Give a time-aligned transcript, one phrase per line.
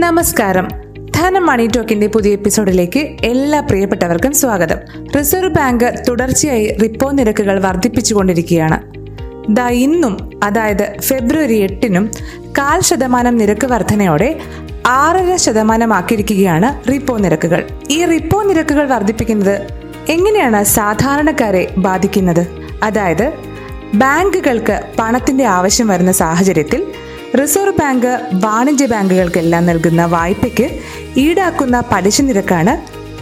[0.00, 0.68] നമസ്കാരം.
[1.16, 4.76] ധനം മണി ടോക്കിന്റെ പുതിയ എപ്പിസോഡിലേക്ക് എല്ലാ പ്രിയപ്പെട്ടവർക്കും സ്വാഗതം.
[5.18, 8.80] റിസർവ് ബാങ്ക് തുടർച്ചയായി റിപ്പോ നിരക്കുകൾ വർദ്ധിപ്പിച്ചുകൊണ്ടിരിക്കുകയാണ്.
[9.48, 12.10] ദാ ഇന്നും അതായത് ഫെബ്രുവരി എട്ടിനും
[12.58, 14.40] കാൽ ശതമാനം നിരക്ക് വർധനയോടെ
[14.86, 17.68] ആറര ശതമാനമാക്കിയിരിക്കുകയാണ് റിപ്പോ നിരക്കുകൾ.
[17.90, 19.60] ഈ റിപ്പോ നിരക്കുകൾ വർദ്ധിപ്പിക്കുന്നത്
[20.08, 22.46] എങ്ങനെയാണ് സാധാരണക്കാരെ ബാധിക്കുന്നത്?
[22.82, 23.32] അതായത്
[23.94, 26.89] ബാങ്കുകൾക്ക് പണത്തിന്റെ ആവശ്യം വരുന്ന സാഹചര്യത്തിൽ
[27.38, 30.80] റിസർവ് ബാങ്ക് വാണിജ്യ ബാങ്കുകൾക്കെല്ലാം നൽകുന്ന വായ്പയ്ക്ക്
[31.16, 32.72] ഈടാക്കുന്ന പലിശ നിരക്കാണ്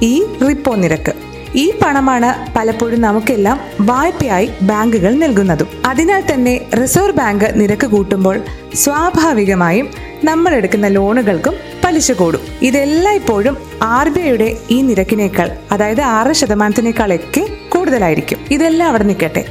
[0.05, 1.13] ഈ റിപ്പോ നിരക്ക്.
[1.55, 5.69] ഈ പണമാണ് പലപ്പോഴും നമുക്കെല്ലാം വായ്പയായി ബാങ്കുകൾ നൽകുന്നതും.
[5.85, 8.41] അതിനാൽ തന്നെ റിസർവ് ബാങ്ക് നിരക്ക് കൂട്ടുമ്പോൾ
[8.75, 9.91] സ്വാഭാവികമായും
[10.25, 12.41] നമ്മൾ എടുക്കുന്ന ലോണുകൾക്കും പലിശ കൂടും.
[12.63, 18.39] ഇതെല്ലാം ഇപ്പോഴും ആർ ബി ഐയുടെ ഈ നിരക്കിനേക്കാൾ അതായത് ആറ് ശതമാനത്തിനേക്കാളൊക്കെ കൂടുതലായിരിക്കും.
[18.51, 19.45] ഇതെല്ലാം അവിടെ നിൽക്കട്ടെ.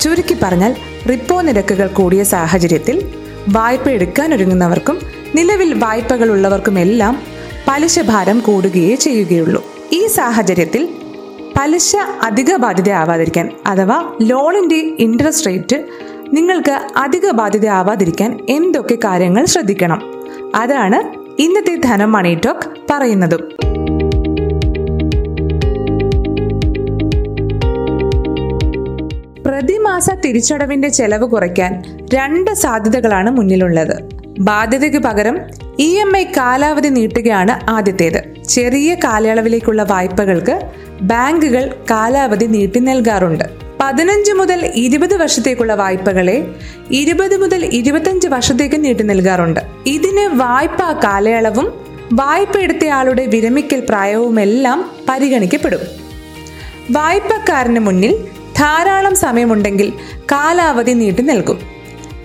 [0.00, 0.76] ചുരുക്കി പറഞ്ഞാൽ
[1.10, 4.98] റിപ്പോ നിരക്കുകൾ കൂടിയ സാഹചര്യത്തിൽ വായ്പ എടുക്കാൻ ഒരുങ്ങുന്നവർക്കും
[5.34, 7.22] നിലവിൽ വായ്പകൾ ഉള്ളവർക്കുമെല്ലാം
[7.68, 9.64] പലിശ ഭാരം കൂടുകയേ ചെയ്യുകയുള്ളൂ.
[9.92, 10.88] ഈ സാഹചര്യത്തിൽ
[11.58, 15.84] പലിശ അധിക ബാധ്യത ആവാതിരിക്കാൻ അഥവാ ലോണിന്റെ ഇൻട്രസ്റ്റ് റേറ്റ്
[16.32, 20.02] നിങ്ങൾക്ക് അധിക ബാധ്യത ആവാതിരിക്കാൻ എന്തൊക്കെ കാര്യങ്ങൾ ശ്രദ്ധിക്കണം?
[20.54, 23.51] അതാണ് ഇന്നത്തെ ധനം മണി ടോക്ക് പറയുന്നതും.
[29.52, 31.82] പ്രതിമാസ തിരിച്ചടവിന്റെ ചെലവ് കുറയ്ക്കാൻ
[32.14, 34.02] രണ്ട് സാധ്യതകളാണ് മുന്നിലുള്ളത്.
[34.38, 35.40] ബാധ്യതയ്ക്ക് പകരം
[35.78, 38.44] ഇ എം ഐ കാലാവധി നീട്ടുകയാണ് ആദ്യത്തേത്.
[38.48, 40.60] ചെറിയ കാലയളവിലേക്കുള്ള വായ്പകൾക്ക്
[41.02, 43.44] ബാങ്കുകൾ കാലാവധി നീട്ടി നൽകാറുണ്ട്.
[43.80, 46.48] പതിനഞ്ച് മുതൽ ഇരുപത് വർഷത്തേക്കുള്ള വായ്പകളെ
[46.90, 49.60] ഇരുപത് മുതൽ ഇരുപത്തഞ്ച് വർഷത്തേക്ക് നീട്ടി നൽകാറുണ്ട്.
[49.86, 51.72] ഇതിന് വായ്പാ കാലയളവും
[52.12, 55.80] വായ്പ എടുത്തയാളുടെ വിരമിക്കൽ പ്രായവുമെല്ലാം പരിഗണിക്കപ്പെടും.
[56.90, 58.24] വായ്പക്കാരന് മുന്നിൽ
[58.62, 59.92] ധാരാളം സമയമുണ്ടെങ്കിൽ
[60.32, 61.58] കാലാവധി നീട്ടി നൽകും.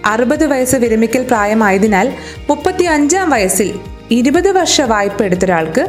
[0.05, 2.07] അറുപത് വയസ്സ് വിരമിക്കൽ പ്രായമായതിനാൽ
[2.49, 3.69] മുപ്പത്തി അഞ്ചാം വയസ്സിൽ
[4.11, 5.83] ഇരുപത് വർഷ വായ്പ എടുത്തൊരാൾക്ക്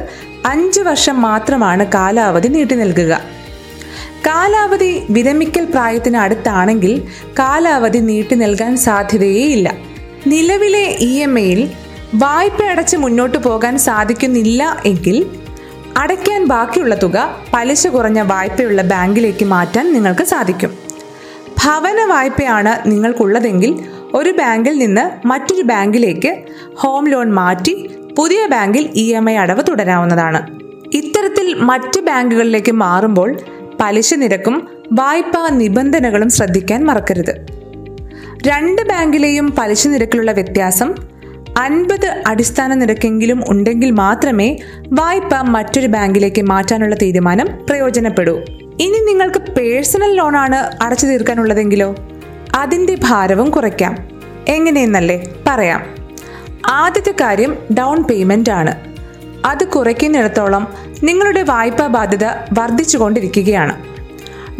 [0.46, 3.12] അഞ്ച് വർഷം മാത്രമാണ് കാലാവധി നീട്ടി നൽകുക.
[4.26, 6.92] കാലാവധി വിരമിക്കൽ പ്രായത്തിന് അടുത്താണെങ്കിൽ
[7.38, 9.68] കാലാവധി നീട്ടി നൽകാൻ സാധ്യതയേയില്ല.
[10.26, 11.60] നിലവിലെ ഇ എം ഐയിൽ
[12.14, 15.18] വായ്പ അടച്ച് മുന്നോട്ട് പോകാൻ സാധിക്കുന്നില്ല എങ്കിൽ
[15.98, 20.70] അടയ്ക്കാൻ ബാക്കിയുള്ള തുക പലിശ കുറഞ്ഞ വായ്പയുള്ള ബാങ്കിലേക്ക് മാറ്റാൻ നിങ്ങൾക്ക് സാധിക്കും.
[21.64, 26.42] ഭവന വായ്പയാണ് നിങ്ങൾക്കുള്ളതെങ്കിൽ ഒരു ബാങ്കിൽ നിന്ന് മറ്റൊരു ബാങ്കിലേക്ക്
[26.74, 30.58] ഹോം ലോൺ മാറ്റി പുതിയ ബാങ്കിൽ ഇ എം ഐ അടവ് തുടരാവുന്നതാണ്.
[30.94, 33.38] ഇത്തരത്തിൽ മറ്റ് ബാങ്കുകളിലേക്ക് മാറുമ്പോൾ
[33.80, 37.46] പലിശ നിരക്കും വായ്പാ നിബന്ധനകളും ശ്രദ്ധിക്കാൻ മറക്കരുത്.
[38.46, 40.94] രണ്ട് ബാങ്കിലെയും പലിശ നിരക്കിലുള്ള വ്യത്യാസം
[41.58, 44.56] അൻപത് അടിസ്ഥാന നിരക്കെങ്കിലും ഉണ്ടെങ്കിൽ മാത്രമേ
[44.92, 48.38] വായ്പ മറ്റൊരു ബാങ്കിലേക്ക് മാറ്റാനുള്ള തീരുമാനം പ്രയോജനപ്പെടൂ.
[48.80, 51.94] ഇനി നിങ്ങൾക്ക് പേഴ്സണൽ ലോണാണ് അടച്ചു തീർക്കാനുള്ളതെങ്കിലോ?
[52.54, 54.08] അതിന്റെ ഭാരവും കുറയ്ക്കാം.
[54.48, 55.94] എങ്ങനെയെന്നല്ലേ പറയാം.
[56.70, 58.74] ആദ്യത്തെ കാര്യം ഡൗൺ പേയ്മെന്റ് ആണ്.
[59.44, 63.84] അത് കുറയ്ക്കുന്നിടത്തോളം നിങ്ങളുടെ വായ്പാ ബാധ്യത വർദ്ധിച്ചുകൊണ്ടിരിക്കുകയാണ്.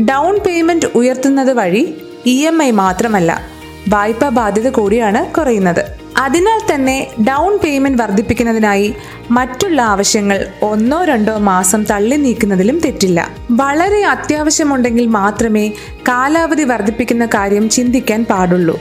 [0.03, 3.43] ഡൗൺ പേയ്മെന്റ് ഉയർത്തുന്നത് വഴി ഇ എം ഐ മാത്രമല്ല
[3.89, 5.98] വായ്പാ ബാധ്യത കൂടിയാണ് കുറയുന്നത്.
[6.19, 8.95] അതിനാൽ തന്നെ ഡൗൺ പേയ്മെന്റ് വർദ്ധിപ്പിക്കുന്നതിനായി
[9.31, 13.31] മറ്റുള്ള ആവശ്യങ്ങൾ ഒന്നോ രണ്ടോ മാസം തള്ളി നീക്കുന്നതിലും തെറ്റില്ല.
[13.51, 15.69] വളരെ അത്യാവശ്യമുണ്ടെങ്കിൽ മാത്രമേ
[16.09, 18.81] കാലാവധി വർദ്ധിപ്പിക്കുന്ന കാര്യം ചിന്തിക്കാൻ പാടുള്ളൂ.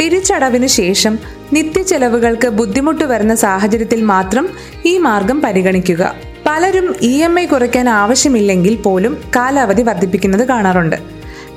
[0.00, 1.18] തിരിച്ചടവിന് ശേഷം
[1.52, 4.48] നിത്യചെലവുകൾക്ക് ബുദ്ധിമുട്ട് വരുന്ന സാഹചര്യത്തിൽ മാത്രം
[4.84, 6.14] ഈ മാർഗം പരിഗണിക്കുക.
[6.46, 10.96] പലരും ഇ എം ഐ കുറയ്ക്കാൻ ആവശ്യമില്ലെങ്കിൽ പോലും കാലാവധി വർദ്ധിപ്പിക്കുന്നത് കാണാറുണ്ട്.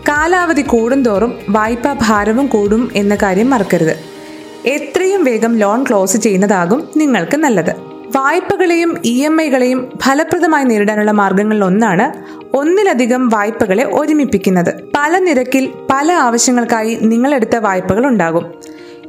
[0.10, 4.17] കാലാവധി കൂടുന്തോറും വായ്പാ ഭാരവും കൂടും എന്ന കാര്യം മറക്കരുത്.
[4.66, 7.72] എത്രയും വേഗം ലോൺ ക്ലോസ് ചെയ്യുന്നതാകും നിങ്ങൾക്ക് നല്ലത്.
[8.16, 12.12] വായ്പകളെയും ഇ എം ഐകളെയും ഫലപ്രദമായി നേരിടാനുള്ള മാർഗങ്ങളിൽ ഒന്നാണ്
[12.58, 14.76] ഒന്നിലധികം വായ്പകളെ ഒരുമിപ്പിക്കുന്നത്.
[14.98, 18.54] പല നിരക്കിൽ പല ആവശ്യങ്ങൾക്കായി നിങ്ങളെടുത്ത വായ്പകൾ ഉണ്ടാകും.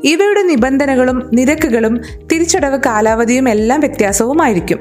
[0.04, 2.00] ഇവയുടെ നിബന്ധനകളും നിരക്കുകളും
[2.32, 4.78] തിരിച്ചടവ് കാലാവധിയും എല്ലാം വ്യത്യാസവുമായിരിക്കും.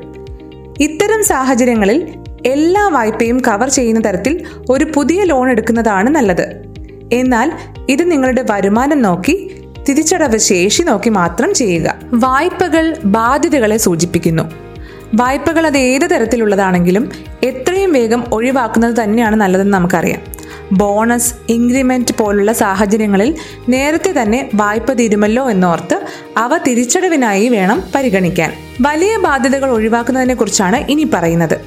[0.80, 2.08] ഇത്തരം സാഹചര്യങ്ങളിൽ
[2.46, 6.68] എല്ലാ വായ്പയും കവർ ചെയ്യുന്ന തരത്തിൽ ഒരു പുതിയ ലോൺ എടുക്കുന്നതാണ് നല്ലത്.
[7.14, 7.52] എന്നാൽ
[7.90, 9.57] ഇത് നിങ്ങളുടെ വരുമാനം നോക്കി
[9.90, 11.96] തിരിച്ചടവ് ശേഷി നോക്കി മാത്രം ചെയ്യുക.
[12.14, 14.44] വായ്പകൾ ബാധ്യതകളെ സൂചിപ്പിക്കുന്നു.
[15.16, 17.10] വായ്പകൾ അത് ഏത് തരത്തിലുള്ളതാണെങ്കിലും
[17.44, 20.22] എത്രയും വേഗം ഒഴിവാക്കുന്നത് തന്നെയാണ് നല്ലതെന്ന് നമുക്കറിയാം.
[20.72, 23.36] ബോണസ് ഇൻക്രിമെന്റ് പോലുള്ള സാഹചര്യങ്ങളിൽ
[23.70, 26.02] നേരത്തെ തന്നെ വായ്പ തീരുമല്ലോ എന്നോർത്ത്
[26.38, 28.54] അവ തിരിച്ചടവിനായി വേണം പരിഗണിക്കാൻ.
[28.82, 31.60] വലിയ ബാധ്യതകൾ ഒഴിവാക്കുന്നതിനെ കുറിച്ചാണ് ഇനി പറയുന്നത്.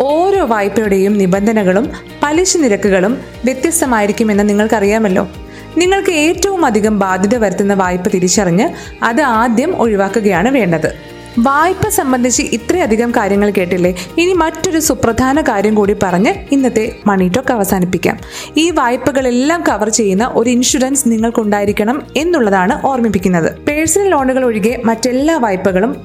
[0.00, 1.90] ഓരോ വായ്പയുടെയും നിബന്ധനകളും
[2.22, 5.28] പലിശ നിരക്കുകളും വ്യത്യസ്തമായിരിക്കുമെന്ന് നിങ്ങൾക്കറിയാമല്ലോ.
[5.76, 8.68] നിങ്ങൾക്ക് ഏറ്റവും അധികം ബാധ്യത വരുത്തുന്ന വായ്പ തിരിച്ചറിഞ്ഞ്
[9.04, 10.94] അത് ആദ്യം ഒഴിവാക്കുകയാണ് വേണ്ടത്.
[11.38, 13.94] വായ്പ സംബന്ധിച്ച് ഇത്രയധികം കാര്യങ്ങൾ കേട്ടില്ലേ?
[14.18, 18.18] ഇനി മറ്റൊരു സുപ്രധാന കാര്യം കൂടി പറഞ്ഞ് ഇന്നത്തെ മണി ടോക്ക് അവസാനിപ്പിക്കാം.
[18.56, 23.58] ഈ വായ്പകളെല്ലാം കവർ ചെയ്യുന്ന ഒരു ഇൻഷുറൻസ് നിങ്ങൾക്കുണ്ടായിരിക്കണം എന്നുള്ളതാണ് ഓർമ്മിപ്പിക്കുന്നത്.
[23.58, 25.96] പേഴ്സണൽ ലോണുകൾ ഒഴികെ മറ്റെല്ലാ വായ്പകളും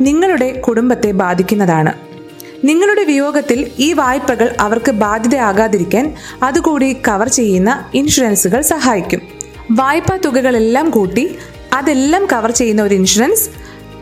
[0.00, 2.11] നിങ്ങളുടെ കുടുംബത്തെ ബാധിക്കുന്നതാണ്.
[2.64, 9.20] നിങ്ങളുടെ വിയോഗത്തിൽ ഈ വായ്പകൾ അവർക്ക് ബാധ്യതയാകാതിരിക്കാൻ അതുകൂടി കവർ ചെയ്യുന്ന ഇൻഷുറൻസുകൾ സഹായിക്കും.
[9.70, 11.36] വായ്പാ തുകകളെല്ലാം കൂട്ടി
[11.72, 13.50] അതെല്ലാം കവർ ചെയ്യുന്ന ഒരു ഇൻഷുറൻസ്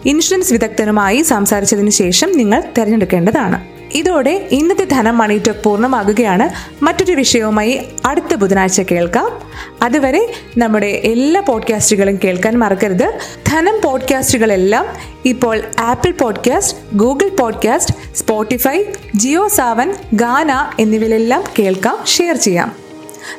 [0.05, 3.80] ഇൻഷുറൻസ് വിദഗ്ധനുമായി സംസാരിച്ചതിന് ശേഷം നിങ്ങൾ തിരഞ്ഞെടുക്കേണ്ടതാണ്.
[3.94, 6.50] ഇതോടെ ഇന്നത്തെ ധനം മണി ടോക്ക് പൂർണമാകുകയാണ്.
[6.84, 9.40] മറ്റൊരു വിഷയവുമായി അടുത്ത ബുധനാഴ്ച കേൾക്കാം.
[9.82, 13.19] അതുവരെ നമ്മുടെ എല്ലാ പോഡ്കാസ്റ്റുകളും കേൾക്കാൻ മറക്കരുത്.
[13.46, 14.87] ധനം പോഡ്കാസ്റ്റുകളെല്ലാം
[15.25, 18.84] ഇപ്പോൾ Apple podcast Google podcast Spotify
[19.14, 22.76] Jio Saavn Gaana എന്നിവയിലെല്ലാം കേൾക്കാം ഷെയർ ചെയ്യാം.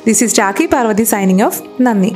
[0.06, 2.14] This is talkie Parvathy signing off നന്ദി.